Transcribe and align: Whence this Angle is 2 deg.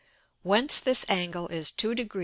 Whence 0.41 0.79
this 0.79 1.05
Angle 1.09 1.49
is 1.49 1.69
2 1.69 1.93
deg. 1.93 2.13